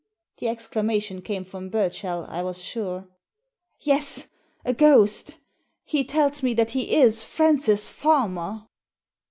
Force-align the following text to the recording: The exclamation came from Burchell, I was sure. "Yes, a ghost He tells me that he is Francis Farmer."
The 0.39 0.47
exclamation 0.47 1.21
came 1.21 1.45
from 1.45 1.69
Burchell, 1.69 2.25
I 2.27 2.41
was 2.41 2.63
sure. 2.63 3.07
"Yes, 3.81 4.29
a 4.65 4.73
ghost 4.73 5.37
He 5.83 6.03
tells 6.03 6.41
me 6.41 6.55
that 6.55 6.71
he 6.71 6.95
is 6.95 7.23
Francis 7.23 7.91
Farmer." 7.91 8.65